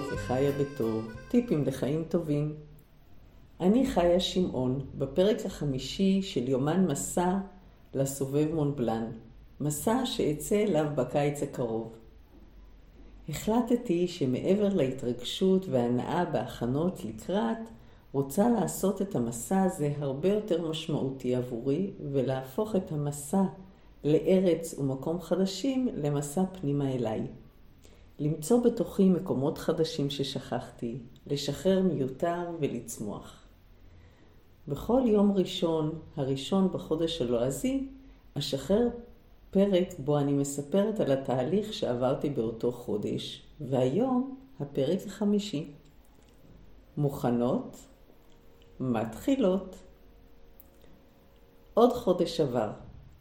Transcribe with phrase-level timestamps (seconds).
[0.00, 2.54] טובות וחיה בטוב, טיפים לחיים טובים.
[3.60, 7.38] אני חיה שמעון, בפרק החמישי של יומן מסע
[7.94, 9.04] לסובב מונבלן,
[9.60, 11.92] מסע שאצא אליו בקיץ הקרוב.
[13.28, 17.68] החלטתי שמעבר להתרגשות והנאה בהכנות לקראת,
[18.12, 23.42] רוצה לעשות את המסע הזה הרבה יותר משמעותי עבורי, ולהפוך את המסע
[24.04, 27.26] לארץ ומקום חדשים למסע פנימה אליי.
[28.20, 33.46] למצוא בתוכי מקומות חדשים ששכחתי, לשחרר מיותר ולצמוח.
[34.68, 37.88] בכל יום ראשון, הראשון בחודש הלועזי,
[38.34, 38.88] אשחרר
[39.50, 45.70] פרק בו אני מספרת על התהליך שעברתי באותו חודש, והיום הפרק החמישי.
[46.96, 47.76] מוכנות?
[48.80, 49.76] מתחילות.
[51.74, 52.70] עוד חודש עבר.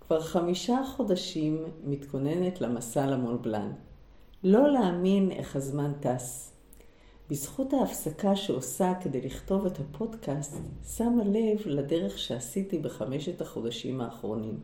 [0.01, 3.71] כבר חמישה חודשים מתכוננת למסע למונבלן.
[4.43, 6.53] לא להאמין איך הזמן טס.
[7.29, 10.57] בזכות ההפסקה שעושה כדי לכתוב את הפודקאסט,
[10.95, 14.59] שמה לב לדרך שעשיתי בחמשת החודשים האחרונים.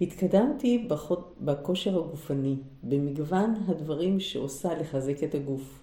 [0.00, 0.88] התקדמתי
[1.40, 5.82] בכושר הגופני, במגוון הדברים שעושה לחזק את הגוף.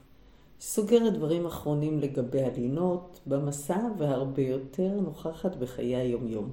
[0.60, 6.50] סוגרת דברים אחרונים לגבי הלינות, במסע והרבה יותר נוכחת בחיי היומיום.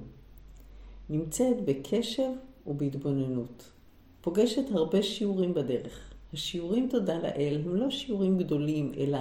[1.09, 2.31] נמצאת בקשב
[2.67, 3.71] ובהתבוננות.
[4.21, 6.11] פוגשת הרבה שיעורים בדרך.
[6.33, 9.19] השיעורים, תודה לאל, הם לא שיעורים גדולים, אלא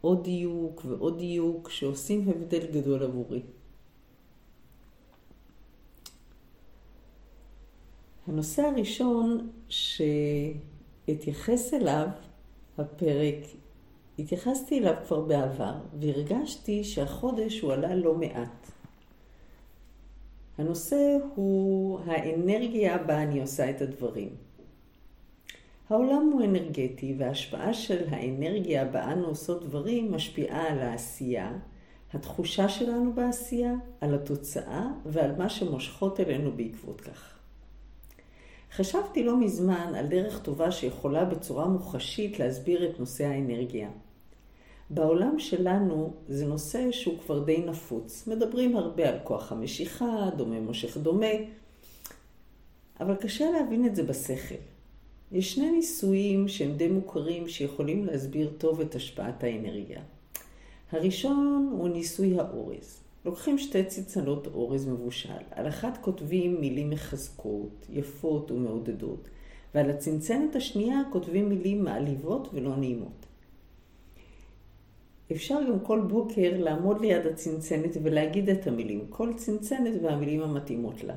[0.00, 3.42] עוד דיוק ועוד דיוק שעושים הבדל גדול עבורי.
[8.26, 9.50] הנושא הראשון
[11.08, 12.08] שאתייחס אליו,
[12.78, 13.36] הפרק,
[14.18, 18.70] התייחסתי אליו כבר בעבר, והרגשתי שהחודש הוא עלה לא מעט.
[20.58, 24.28] הנושא הוא האנרגיה בה אני עושה את הדברים.
[25.90, 31.52] העולם הוא אנרגטי, וההשפעה של האנרגיה בה אנו עושות דברים משפיעה על העשייה,
[32.12, 37.38] התחושה שלנו בעשייה, על התוצאה ועל מה שמושכות אלינו בעקבות כך.
[38.72, 43.88] חשבתי לא מזמן על דרך טובה שיכולה בצורה מוחשית להסביר את נושא האנרגיה.
[44.90, 48.26] בעולם שלנו זה נושא שהוא כבר די נפוץ.
[48.26, 51.26] מדברים הרבה על כוח המשיכה, דומה מושך דומה,
[53.00, 54.54] אבל קשה להבין את זה בשכל.
[55.32, 60.00] יש שני ניסויים שהם די מוכרים שיכולים להסביר טוב את השפעת האנרגיה.
[60.92, 63.00] הראשון הוא ניסוי האורז.
[63.24, 69.28] לוקחים שתי צנצנות אורז מבושל, על אחת כותבים מילים מחזקות, יפות ומעודדות,
[69.74, 73.25] ועל הצנצנת השנייה כותבים מילים מעליבות ולא נעימות.
[75.32, 81.14] אפשר גם כל בוקר לעמוד ליד הצנצנת ולהגיד את המילים, כל צנצנת והמילים המתאימות לה.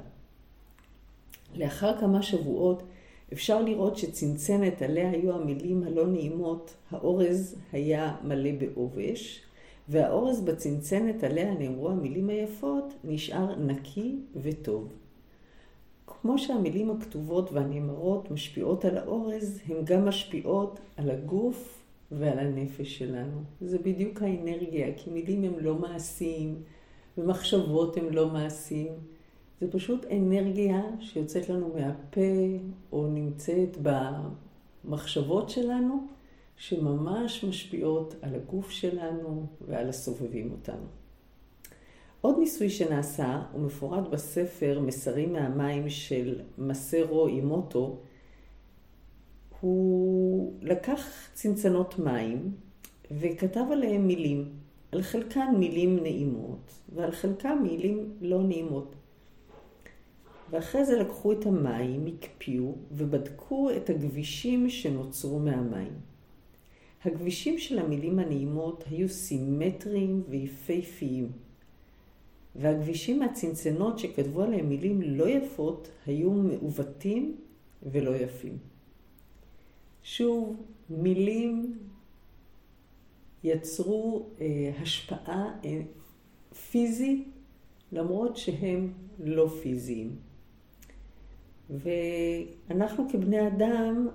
[1.55, 2.83] לאחר כמה שבועות
[3.33, 9.41] אפשר לראות שצנצנת עליה היו המילים הלא נעימות, האורז היה מלא בעובש,
[9.89, 14.93] והאורז בצנצנת עליה נאמרו המילים היפות נשאר נקי וטוב.
[16.07, 21.78] כמו שהמילים הכתובות והנאמרות משפיעות על האורז, הן גם משפיעות על הגוף
[22.11, 23.41] ועל הנפש שלנו.
[23.61, 26.55] זה בדיוק האנרגיה, כי מילים הם לא מעשיים,
[27.17, 28.93] ומחשבות הם לא מעשיים.
[29.61, 32.21] זה פשוט אנרגיה שיוצאת לנו מהפה,
[32.91, 33.77] או נמצאת
[34.85, 36.07] במחשבות שלנו,
[36.57, 40.85] שממש משפיעות על הגוף שלנו ועל הסובבים אותנו.
[42.21, 47.97] עוד ניסוי שנעשה, הוא מפורט בספר מסרים מהמים של מסרו אימוטו,
[49.61, 52.51] הוא לקח צנצנות מים
[53.11, 54.49] וכתב עליהם מילים,
[54.91, 58.95] על חלקן מילים נעימות ועל חלקן מילים לא נעימות.
[60.49, 65.93] ואחרי זה לקחו את המים, הקפיאו ובדקו את הגבישים שנוצרו מהמים.
[67.05, 71.31] הגבישים של המילים הנעימות היו סימטריים ויפהפיים,
[72.55, 77.35] והגבישים מהצנצנות שכתבו עליהם מילים לא יפות היו מעוותים
[77.83, 78.68] ולא יפים.
[80.09, 80.55] שוב,
[80.89, 81.77] מילים
[83.43, 85.81] יצרו אה, השפעה אה,
[86.71, 87.27] פיזית
[87.91, 90.15] למרות שהם לא פיזיים.
[91.69, 94.07] ואנחנו כבני אדם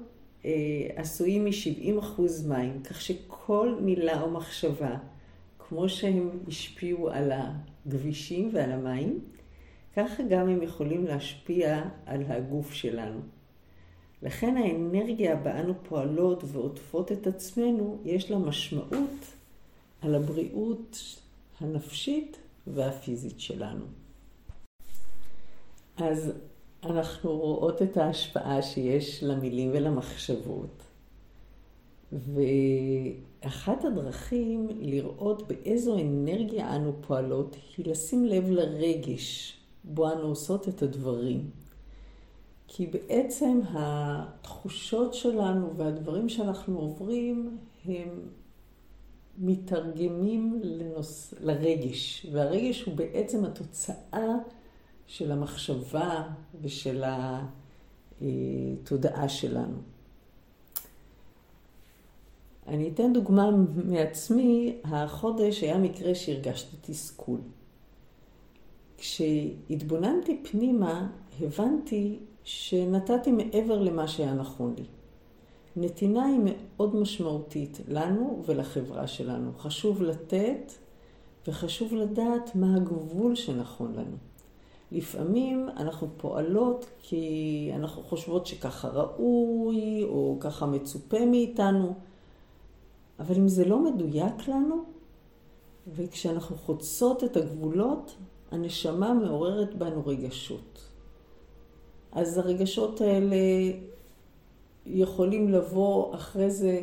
[0.44, 0.50] אה,
[0.96, 4.96] עשויים מ-70% מים, כך שכל מילה או מחשבה,
[5.58, 9.20] כמו שהם השפיעו על הכבישים ועל המים,
[9.96, 13.20] ככה גם הם יכולים להשפיע על הגוף שלנו.
[14.24, 19.34] לכן האנרגיה בה אנו פועלות ועוטפות את עצמנו, יש לה משמעות
[20.02, 20.98] על הבריאות
[21.60, 22.36] הנפשית
[22.66, 23.84] והפיזית שלנו.
[25.96, 26.32] אז
[26.82, 30.82] אנחנו רואות את ההשפעה שיש למילים ולמחשבות.
[32.12, 40.82] ואחת הדרכים לראות באיזו אנרגיה אנו פועלות היא לשים לב לרגש בו אנו עושות את
[40.82, 41.50] הדברים.
[42.69, 48.08] כי בעצם התחושות שלנו והדברים שאנחנו עוברים הם
[49.38, 51.34] מתרגמים לנוס...
[51.40, 54.34] לרגש, והרגש הוא בעצם התוצאה
[55.06, 56.28] של המחשבה
[56.62, 57.05] ושל
[58.20, 59.76] התודעה שלנו.
[62.67, 63.50] אני אתן דוגמה
[63.84, 67.40] מעצמי, החודש היה מקרה שהרגשתי תסכול.
[68.99, 71.08] כשהתבוננתי פנימה,
[71.40, 74.85] הבנתי שנתתי מעבר למה שהיה נכון לי.
[75.76, 79.50] נתינה היא מאוד משמעותית לנו ולחברה שלנו.
[79.58, 80.73] חשוב לתת
[81.49, 84.17] וחשוב לדעת מה הגבול שנכון לנו.
[84.93, 91.94] לפעמים אנחנו פועלות כי אנחנו חושבות שככה ראוי או ככה מצופה מאיתנו,
[93.19, 94.85] אבל אם זה לא מדויק לנו,
[95.94, 98.14] וכשאנחנו חוצות את הגבולות,
[98.50, 100.94] הנשמה מעוררת בנו רגשות.
[102.14, 103.37] אז הרגשות האלה
[104.87, 106.81] יכולים לבוא אחרי זה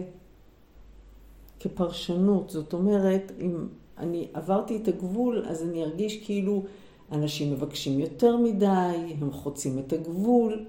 [1.60, 2.50] כפרשנות.
[2.50, 3.68] זאת אומרת, אם
[3.98, 6.64] אני עברתי את הגבול, אז אני ארגיש כאילו
[7.12, 10.66] אנשים מבקשים יותר מדי, הם חוצים את הגבול.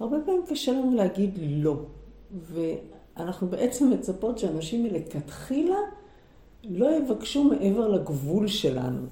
[0.00, 1.76] הרבה פעמים קשה לנו להגיד לא.
[2.40, 5.78] ואנחנו בעצם מצפות שאנשים מלכתחילה
[6.64, 9.06] לא יבקשו מעבר לגבול שלנו.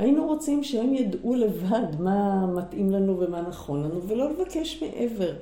[0.00, 5.34] היינו רוצים שהם ידעו לבד מה מתאים לנו ומה נכון לנו, ולא לבקש מעבר.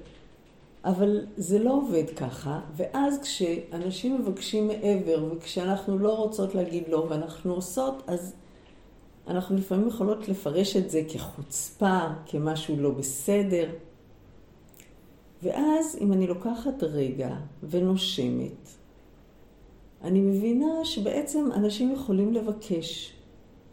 [0.85, 7.55] אבל זה לא עובד ככה, ואז כשאנשים מבקשים מעבר, וכשאנחנו לא רוצות להגיד לא ואנחנו
[7.55, 8.35] עושות, אז
[9.29, 13.71] אנחנו לפעמים יכולות לפרש את זה כחוצפה, כמשהו לא בסדר.
[15.43, 18.69] ואז אם אני לוקחת רגע ונושמת,
[20.05, 23.18] אני מבינה שבעצם אנשים יכולים לבקש.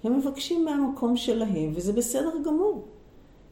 [0.05, 2.85] הם מבקשים מהמקום שלהם, וזה בסדר גמור.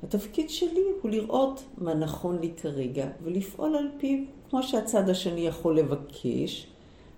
[0.03, 4.19] התפקיד שלי הוא לראות מה נכון לי כרגע ולפעול על פיו.
[4.49, 6.67] כמו שהצד השני יכול לבקש,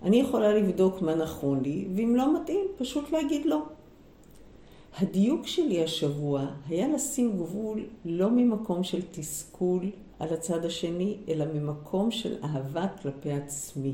[0.04, 3.62] אני יכולה לבדוק מה נכון לי, ואם לא מתאים, פשוט להגיד לא.
[4.98, 12.12] הדיוק שלי השבוע היה לשים גבול לא ממקום של תסכול על הצד השני, אלא ממקום
[12.12, 13.94] של אהבה כלפי עצמי.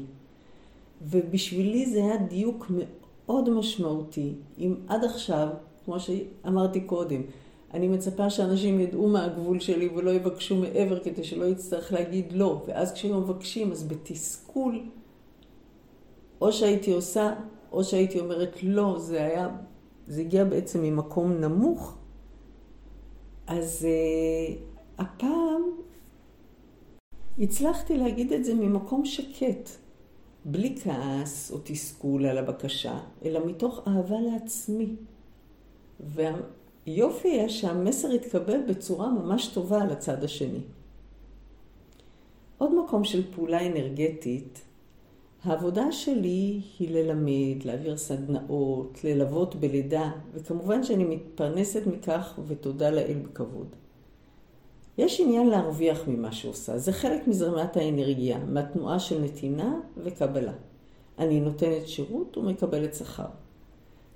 [1.01, 3.00] ובשבילי זה היה דיוק מאוד
[3.39, 4.33] משמעותי.
[4.57, 5.48] אם עד עכשיו,
[5.86, 7.22] כמו שאמרתי קודם,
[7.74, 12.62] אני מצפה שאנשים ידעו מה הגבול שלי ולא יבקשו מעבר כדי שלא יצטרך להגיד לא.
[12.68, 14.83] ואז כשהם מבקשים, אז בתסכול,
[16.42, 17.33] או שהייתי עושה,
[17.72, 19.50] או שהייתי אומרת לא, זה היה,
[20.07, 21.98] זה הגיע בעצם ממקום נמוך.
[23.48, 25.62] אז uh, הפעם
[27.39, 29.69] הצלחתי להגיד את זה ממקום שקט,
[30.45, 34.95] בלי כעס או תסכול על הבקשה, אלא מתוך אהבה לעצמי.
[35.99, 36.31] וה...
[36.88, 40.61] יופי היה שהמסר יתקבל בצורה ממש טובה על הצד השני.
[42.57, 44.61] עוד מקום של פעולה אנרגטית,
[45.43, 53.68] העבודה שלי היא ללמד, להעביר סדנאות, ללוות בלידה, וכמובן שאני מתפרנסת מכך ותודה לאל בכבוד.
[54.98, 60.54] יש עניין להרוויח ממה שעושה, זה חלק מזרמת האנרגיה, מהתנועה של נתינה וקבלה.
[61.19, 63.26] אני נותנת שירות ומקבלת שכר.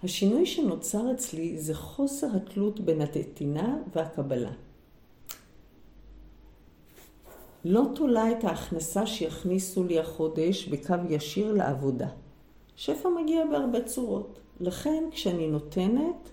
[0.04, 4.52] השינוי שנוצר אצלי זה חוסר התלות בין הנתינה והקבלה.
[7.66, 12.08] לא תולה את ההכנסה שיכניסו לי החודש בקו ישיר לעבודה.
[12.76, 14.40] שפע מגיע בהרבה צורות.
[14.60, 16.30] לכן כשאני נותנת,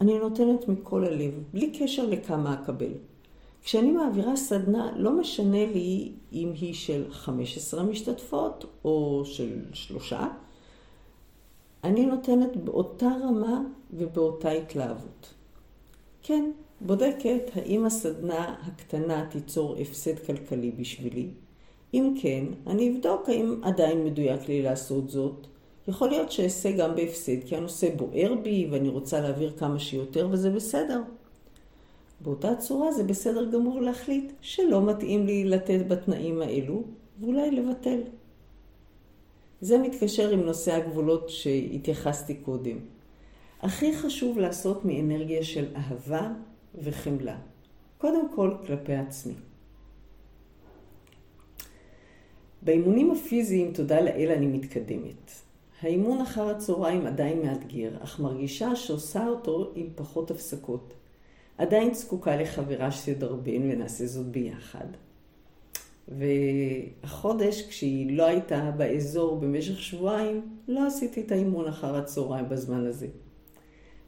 [0.00, 2.92] אני נותנת מכל הלב, בלי קשר לכמה אקבל.
[3.68, 10.28] כשאני מעבירה סדנה, לא משנה לי אם היא של 15 משתתפות או של שלושה,
[11.84, 13.60] אני נותנת באותה רמה
[13.90, 15.34] ובאותה התלהבות.
[16.22, 21.28] כן, בודקת האם הסדנה הקטנה תיצור הפסד כלכלי בשבילי.
[21.94, 25.46] אם כן, אני אבדוק האם עדיין מדויק לי לעשות זאת.
[25.88, 30.50] יכול להיות שאעשה גם בהפסד, כי הנושא בוער בי ואני רוצה להעביר כמה שיותר וזה
[30.50, 31.00] בסדר.
[32.20, 36.82] באותה צורה זה בסדר גמור להחליט שלא מתאים לי לתת בתנאים האלו,
[37.20, 38.00] ואולי לבטל.
[39.60, 42.78] זה מתקשר עם נושא הגבולות שהתייחסתי קודם.
[43.60, 46.32] הכי חשוב לעשות מאנרגיה של אהבה
[46.74, 47.36] וחמלה.
[47.98, 49.34] קודם כל כלפי עצמי.
[52.62, 55.30] באימונים הפיזיים, תודה לאל, אני מתקדמת.
[55.80, 60.94] האימון אחר הצהריים עדיין מאתגר, אך מרגישה שעושה אותו עם פחות הפסקות.
[61.58, 64.86] עדיין זקוקה לחברה שתדרבן ונעשה זאת ביחד.
[66.08, 73.06] והחודש, כשהיא לא הייתה באזור במשך שבועיים, לא עשיתי את האימון אחר הצהריים בזמן הזה.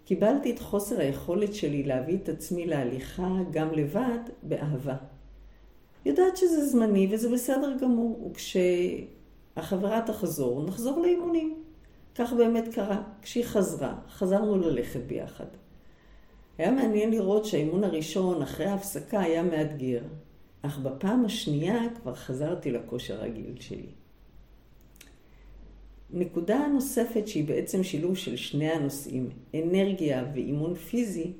[0.05, 4.97] קיבלתי את חוסר היכולת שלי להביא את עצמי להליכה גם לבד באהבה.
[6.07, 11.63] יודעת שזה זמני וזה בסדר גמור, וכשהחברה תחזור, נחזור לאימונים.
[12.15, 13.03] כך באמת קרה.
[13.23, 15.60] כשהיא חזרה, חזרנו ללכת ביחד.
[16.61, 20.03] היה מעניין לראות שהאימון הראשון אחרי ההפסקה היה מאתגר,
[20.63, 23.93] אך בפעם השנייה כבר חזרתי לכושר הרגיל שלי.
[26.11, 31.33] נקודה נוספת שהיא בעצם שילוב של שני הנושאים, אנרגיה ואימון פיזי,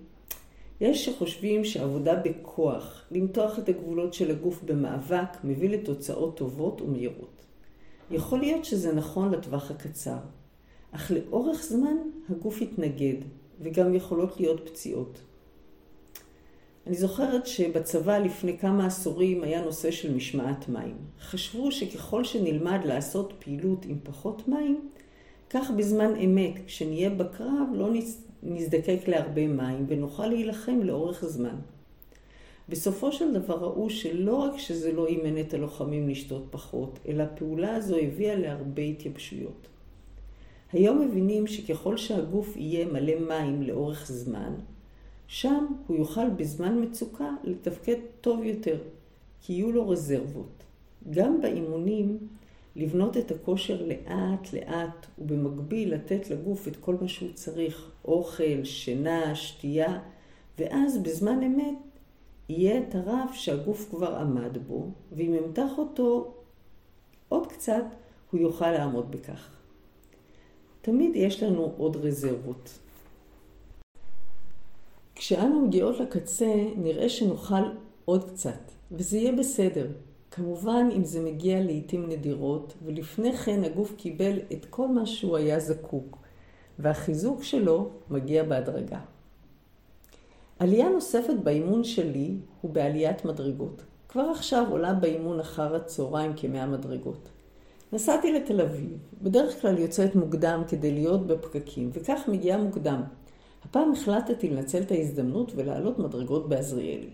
[0.81, 7.45] יש שחושבים שעבודה בכוח, למתוח את הגבולות של הגוף במאבק, מביא לתוצאות טובות ומהירות.
[8.11, 10.19] יכול להיות שזה נכון לטווח הקצר,
[10.93, 11.97] אך לאורך זמן
[12.31, 13.17] הגוף יתנגד,
[13.61, 15.21] וגם יכולות להיות פציעות.
[16.87, 20.97] אני זוכרת שבצבא לפני כמה עשורים היה נושא של משמעת מים.
[21.21, 24.89] חשבו שככל שנלמד לעשות פעילות עם פחות מים,
[25.51, 27.89] כך בזמן אמת, כשנהיה בקרב, לא
[28.43, 31.57] נזדקק להרבה מים ונוכל להילחם לאורך זמן.
[32.69, 37.77] בסופו של דבר ראו שלא רק שזה לא אימן את הלוחמים לשתות פחות, אלא הפעולה
[37.77, 39.69] הזו הביאה להרבה התייבשויות.
[40.73, 44.55] היום מבינים שככל שהגוף יהיה מלא מים לאורך זמן,
[45.27, 48.79] שם הוא יוכל בזמן מצוקה לתפקד טוב יותר,
[49.43, 50.63] כי יהיו לו רזרבות.
[51.11, 52.19] גם באימונים,
[52.77, 59.35] לבנות את הכושר לאט לאט ובמקביל לתת לגוף את כל מה שהוא צריך, אוכל, שינה,
[59.35, 59.99] שתייה,
[60.59, 61.79] ואז בזמן אמת
[62.49, 66.35] יהיה את הרף שהגוף כבר עמד בו, ואם ימתח אותו
[67.29, 67.85] עוד קצת,
[68.31, 69.60] הוא יוכל לעמוד בכך.
[70.83, 72.79] תמיד יש לנו עוד רזרבות.
[75.15, 77.63] כשאנו מגיעות לקצה, נראה שנאכל
[78.05, 79.87] עוד קצת, וזה יהיה בסדר.
[80.31, 85.61] כמובן, אם זה מגיע לעיתים נדירות, ולפני כן הגוף קיבל את כל מה שהוא היה
[85.61, 86.19] זקוק,
[86.79, 89.01] והחיזוק שלו מגיע בהדרגה.
[90.59, 93.83] עלייה נוספת באימון שלי הוא בעליית מדרגות.
[94.09, 97.29] כבר עכשיו עולה באימון אחר הצהריים כמאה מדרגות.
[97.93, 103.03] נסעתי לתל אביב, בדרך כלל יוצאת מוקדם כדי להיות בפקקים, וכך מגיעה מוקדם.
[103.65, 107.11] הפעם החלטתי לנצל את ההזדמנות ולעלות מדרגות בעזריאלי.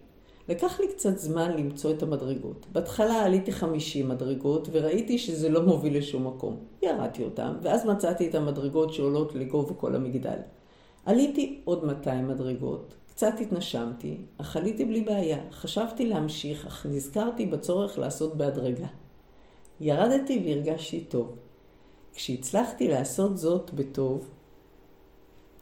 [0.48, 2.66] לקח לי קצת זמן למצוא את המדרגות.
[2.72, 6.56] בהתחלה עליתי 50 מדרגות וראיתי שזה לא מוביל לשום מקום.
[6.82, 10.38] ירדתי אותם, ואז מצאתי את המדרגות שעולות לגובה כל המגדל.
[11.06, 15.38] עליתי עוד 200 מדרגות, קצת התנשמתי, אך עליתי בלי בעיה.
[15.50, 18.86] חשבתי להמשיך, אך נזכרתי בצורך לעשות בהדרגה.
[19.80, 21.36] ירדתי והרגשתי טוב.
[22.14, 24.30] כשהצלחתי לעשות זאת בטוב,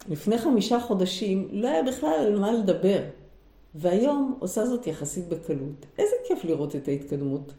[0.08, 3.00] לפני חמישה חודשים לא היה בכלל על מה לדבר,
[3.74, 5.86] והיום עושה זאת יחסית בקלות.
[5.98, 7.52] איזה כיף לראות את ההתקדמות.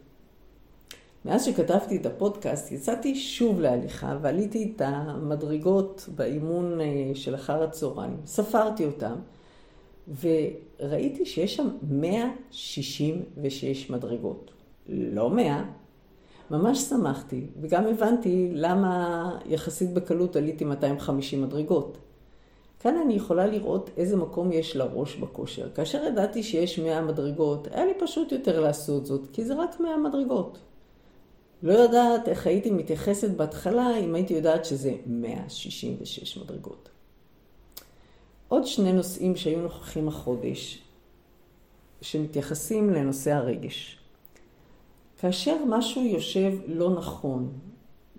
[1.24, 8.16] מאז שכתבתי את הפודקאסט, יצאתי שוב להליכה ועליתי את המדרגות באימון אה, של אחר הצהריים.
[8.26, 9.14] ספרתי אותם,
[10.20, 14.50] וראיתי שיש שם 166 מדרגות.
[14.88, 15.64] לא 100,
[16.50, 21.98] ממש שמחתי, וגם הבנתי למה יחסית בקלות עליתי 250 מדרגות.
[22.80, 25.70] כאן אני יכולה לראות איזה מקום יש לראש בכושר.
[25.74, 29.96] כאשר ידעתי שיש 100 מדרגות, היה לי פשוט יותר לעשות זאת, כי זה רק 100
[29.96, 30.58] מדרגות.
[31.62, 36.88] לא יודעת איך הייתי מתייחסת בהתחלה אם הייתי יודעת שזה 166 מדרגות.
[38.48, 40.82] עוד שני נושאים שהיו נוכחים החודש,
[42.00, 43.98] שמתייחסים לנושא הרגש.
[45.26, 47.52] כאשר משהו יושב לא נכון,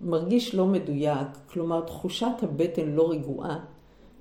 [0.01, 3.59] מרגיש לא מדויק, כלומר תחושת הבטן לא רגועה,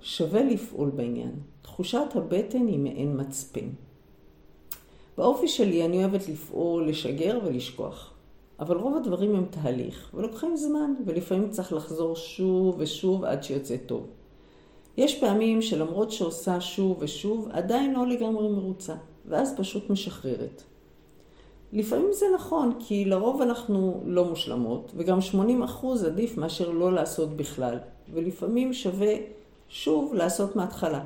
[0.00, 1.32] שווה לפעול בעניין.
[1.62, 3.68] תחושת הבטן היא מעין מצפן.
[5.18, 8.12] באופי שלי אני אוהבת לפעול, לשגר ולשכוח.
[8.60, 14.06] אבל רוב הדברים הם תהליך, ולוקחים זמן, ולפעמים צריך לחזור שוב ושוב עד שיוצא טוב.
[14.96, 18.94] יש פעמים שלמרות שעושה שוב ושוב, עדיין לא לגמרי מרוצה,
[19.26, 20.62] ואז פשוט משחררת.
[21.72, 27.78] לפעמים זה נכון, כי לרוב אנחנו לא מושלמות, וגם 80% עדיף מאשר לא לעשות בכלל,
[28.12, 29.14] ולפעמים שווה
[29.68, 31.04] שוב לעשות מההתחלה.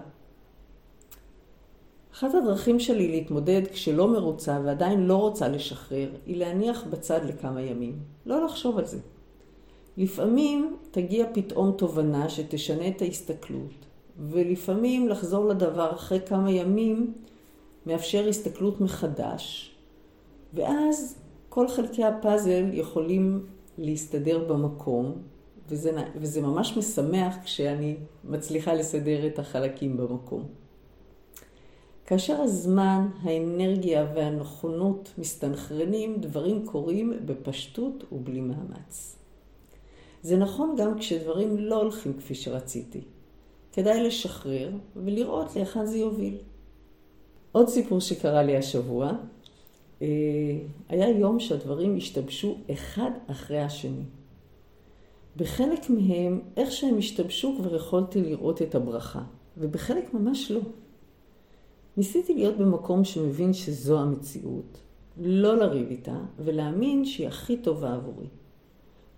[2.13, 7.99] אחת הדרכים שלי להתמודד כשלא מרוצה ועדיין לא רוצה לשחרר, היא להניח בצד לכמה ימים.
[8.27, 8.99] לא לחשוב על זה.
[9.97, 13.87] לפעמים תגיע פתאום תובנה שתשנה את ההסתכלות,
[14.19, 17.13] ולפעמים לחזור לדבר אחרי כמה ימים
[17.87, 19.75] מאפשר הסתכלות מחדש,
[20.55, 23.47] ואז כל חלקי הפאזל יכולים
[23.79, 25.13] להסתדר במקום,
[25.69, 30.45] וזה, וזה ממש משמח כשאני מצליחה לסדר את החלקים במקום.
[32.07, 39.17] כאשר הזמן, האנרגיה והנכונות מסתנכרנים, דברים קורים בפשטות ובלי מאמץ.
[40.23, 43.01] זה נכון גם כשדברים לא הולכים כפי שרציתי.
[43.73, 46.37] כדאי לשחרר ולראות להיכן זה יוביל.
[47.53, 49.13] עוד סיפור שקרה לי השבוע,
[50.89, 54.05] היה יום שהדברים השתבשו אחד אחרי השני.
[55.37, 59.23] בחלק מהם, איך שהם השתבשו כבר יכולתי לראות את הברכה,
[59.57, 60.61] ובחלק ממש לא.
[61.97, 64.79] ניסיתי להיות במקום שמבין שזו המציאות,
[65.17, 68.27] לא לריב איתה, ולהאמין שהיא הכי טובה עבורי.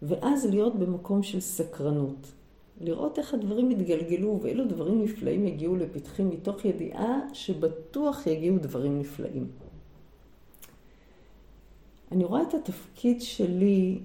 [0.02, 2.32] ואז להיות במקום של סקרנות.
[2.80, 9.46] לראות איך הדברים יתגלגלו ואילו דברים נפלאים יגיעו לפתחי מתוך ידיעה שבטוח יגיעו דברים נפלאים.
[12.12, 13.98] אני רואה את התפקיד שלי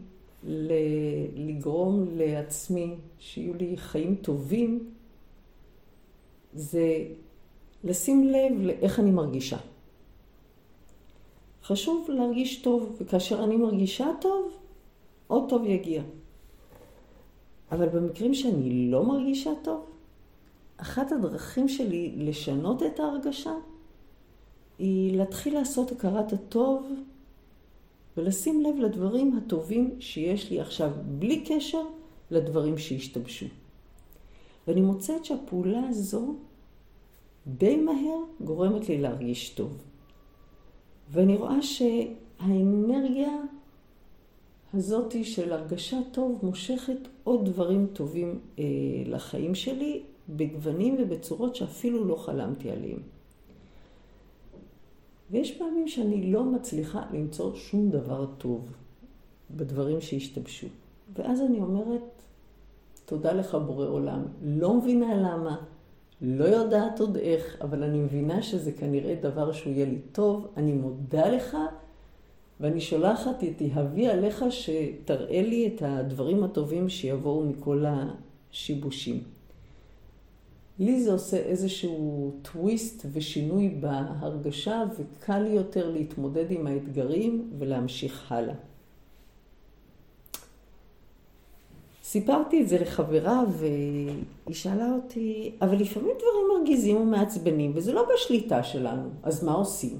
[1.35, 4.89] לגרום לעצמי שיהיו לי חיים טובים,
[6.53, 7.05] זה
[7.83, 9.57] לשים לב לאיך אני מרגישה.
[11.63, 14.51] חשוב להרגיש טוב, וכאשר אני מרגישה טוב,
[15.27, 16.03] עוד טוב יגיע.
[17.71, 19.85] אבל במקרים שאני לא מרגישה טוב,
[20.77, 23.53] אחת הדרכים שלי לשנות את ההרגשה
[24.79, 26.87] היא להתחיל לעשות הכרת הטוב
[28.17, 31.81] ולשים לב לדברים הטובים שיש לי עכשיו, בלי קשר
[32.31, 33.45] לדברים שהשתבשו.
[34.67, 36.35] ואני מוצאת שהפעולה הזו
[37.47, 39.83] די מהר גורמת לי להרגיש טוב.
[41.09, 43.37] ואני רואה שהאנרגיה
[44.73, 48.63] הזאתי של הרגשה טוב מושכת עוד דברים טובים אה,
[49.05, 53.16] לחיים שלי, בגוונים ובצורות שאפילו לא חלמתי עליהם.
[55.31, 58.71] ויש פעמים שאני לא מצליחה למצוא שום דבר טוב
[59.51, 60.67] בדברים שהשתבשו.
[61.15, 62.23] ואז אני אומרת,
[63.05, 64.25] תודה לך בורא עולם.
[64.41, 65.57] לא מבינה למה,
[66.21, 70.47] לא יודעת עוד איך, אבל אני מבינה שזה כנראה דבר שהוא יהיה לי טוב.
[70.57, 71.57] אני מודה לך
[72.59, 79.23] ואני שולחת את יהבי עליך שתראה לי את הדברים הטובים שיבואו מכל השיבושים.
[80.79, 88.55] לי זה עושה איזשהו טוויסט ושינוי בהרגשה, וקל לי יותר להתמודד עם האתגרים ולהמשיך הלאה.
[92.03, 98.63] סיפרתי את זה לחברה והיא שאלה אותי, אבל לפעמים דברים מרגיזים ומעצבנים וזה לא בשליטה
[98.63, 99.97] שלנו, אז מה עושים?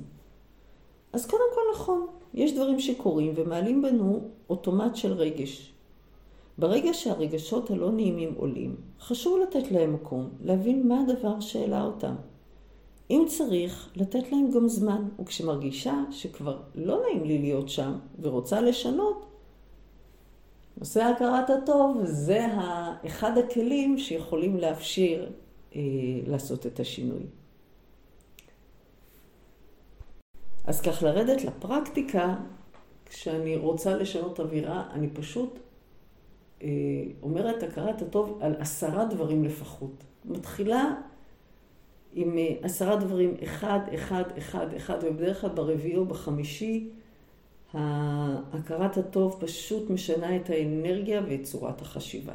[1.14, 5.74] אז קודם כל נכון, יש דברים שקורים ומעלים בנו אוטומט של רגש.
[6.58, 12.16] ברגע שהרגשות הלא נעימים עולים, חשוב לתת להם מקום, להבין מה הדבר שהעלה אותם.
[13.10, 19.26] אם צריך, לתת להם גם זמן, וכשמרגישה שכבר לא נעים לי להיות שם ורוצה לשנות,
[20.78, 22.46] נושא הכרת הטוב זה
[23.06, 25.28] אחד הכלים שיכולים לאפשר
[25.76, 25.82] אה,
[26.28, 27.24] לעשות את השינוי.
[30.66, 32.36] אז כך לרדת לפרקטיקה,
[33.06, 35.60] כשאני רוצה לשנות אווירה, אני פשוט
[37.22, 40.04] אומרת הכרת הטוב על עשרה דברים לפחות.
[40.26, 40.96] מתחילה
[42.14, 46.90] עם אה, עשרה דברים, אחד, אחד, אחד, אחד, ובדרך כלל ברביעי או בחמישי,
[47.74, 52.34] הכרת הטוב פשוט משנה את האנרגיה ואת צורת החשיבה.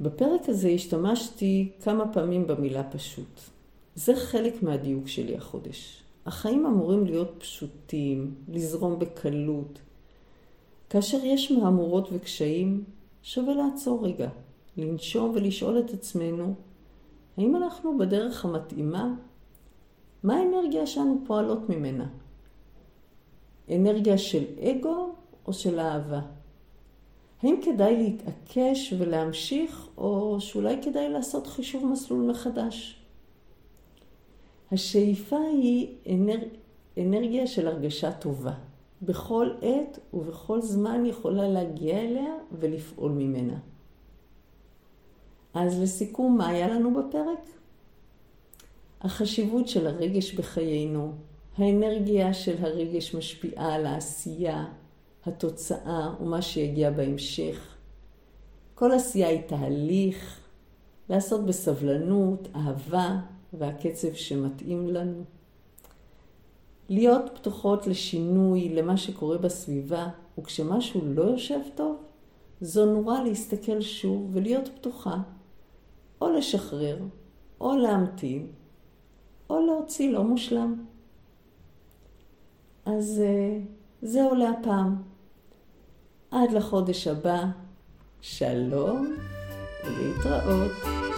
[0.00, 3.40] בפרק הזה השתמשתי כמה פעמים במילה פשוט.
[3.94, 6.02] זה חלק מהדיוק שלי החודש.
[6.26, 9.78] החיים אמורים להיות פשוטים, לזרום בקלות.
[10.94, 12.84] כאשר יש מהמורות וקשיים,
[13.22, 14.28] שווה לעצור רגע,
[14.76, 16.54] לנשום ולשאול את עצמנו,
[17.36, 19.14] האם אנחנו בדרך המתאימה?
[20.22, 22.06] מה האנרגיה שאנו פועלות ממנה?
[23.70, 25.12] אנרגיה של אגו
[25.46, 26.20] או של אהבה?
[27.42, 33.04] האם כדאי להתעקש ולהמשיך, או שאולי כדאי לעשות חישוב מסלול מחדש?
[34.72, 36.38] השאיפה היא אנר...
[36.98, 38.54] אנרגיה של הרגשה טובה.
[39.02, 43.58] בכל עת ובכל זמן יכולה להגיע אליה ולפעול ממנה.
[45.54, 47.48] אז לסיכום, מה היה לנו בפרק?
[49.00, 51.12] החשיבות של הרגש בחיינו,
[51.58, 54.64] האנרגיה של הרגש משפיעה על העשייה,
[55.26, 57.76] התוצאה ומה שיגיע בהמשך.
[58.74, 60.40] כל עשייה היא תהליך,
[61.08, 63.18] לעשות בסבלנות, אהבה,
[63.52, 65.24] והקצב שמתאים לנו.
[66.88, 71.96] להיות פתוחות לשינוי, למה שקורה בסביבה, וכשמשהו לא יושב טוב,
[72.60, 75.16] זו נורא להסתכל שוב ולהיות פתוחה,
[76.20, 76.98] או לשחרר,
[77.60, 78.46] או להמתין,
[79.50, 80.84] או להוציא לא מושלם.
[82.86, 83.58] אז אה,
[84.02, 85.02] זהו להפעם.
[86.30, 87.44] עד לחודש הבא,
[88.20, 89.16] שלום
[89.84, 91.13] ולהתראות.